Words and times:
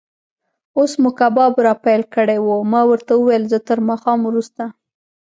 اوس 0.77 0.91
مو 1.01 1.09
کباب 1.19 1.53
را 1.65 1.73
پیل 1.83 2.01
کړی 2.13 2.37
و، 2.41 2.47
ما 2.71 2.81
ورته 2.89 3.13
وویل: 3.15 3.43
زه 3.51 3.59
تر 3.67 3.79
ماښام 3.89 4.19
وروسته. 4.25 4.63